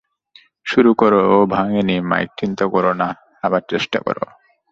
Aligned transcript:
শুরু 0.65 0.91
করো, 0.93 1.19
ওহ 1.31 1.43
ভাঙেনি, 1.45 1.97
মাইক 2.01 2.29
চিন্তা 2.37 2.65
করো 2.65 2.91
না, 2.93 3.09
আবার 3.43 3.61
চেষ্টা 3.69 3.99
করো। 3.99 4.25